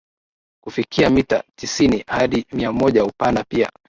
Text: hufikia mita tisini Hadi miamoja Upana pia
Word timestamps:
hufikia 0.63 1.09
mita 1.09 1.43
tisini 1.55 2.03
Hadi 2.07 2.45
miamoja 2.51 3.05
Upana 3.05 3.43
pia 3.43 3.71